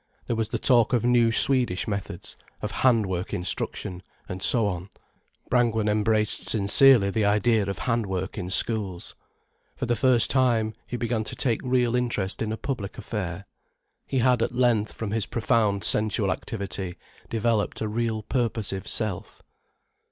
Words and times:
There 0.25 0.35
was 0.35 0.49
the 0.49 0.57
talk 0.57 0.93
of 0.93 1.05
new 1.05 1.31
Swedish 1.31 1.87
methods, 1.87 2.35
of 2.63 2.71
handwork 2.81 3.35
instruction, 3.35 4.01
and 4.27 4.41
so 4.41 4.65
on. 4.65 4.89
Brangwen 5.47 5.87
embraced 5.87 6.49
sincerely 6.49 7.11
the 7.11 7.23
idea 7.23 7.67
of 7.69 7.77
handwork 7.77 8.35
in 8.35 8.49
schools. 8.49 9.13
For 9.75 9.85
the 9.85 9.95
first 9.95 10.31
time, 10.31 10.73
he 10.87 10.97
began 10.97 11.23
to 11.25 11.35
take 11.35 11.61
real 11.63 11.95
interest 11.95 12.41
in 12.41 12.51
a 12.51 12.57
public 12.57 12.97
affair. 12.97 13.45
He 14.07 14.17
had 14.17 14.41
at 14.41 14.55
length, 14.55 14.91
from 14.91 15.11
his 15.11 15.27
profound 15.27 15.83
sensual 15.83 16.31
activity, 16.31 16.97
developed 17.29 17.79
a 17.79 17.87
real 17.87 18.23
purposive 18.23 18.87
self. 18.87 19.43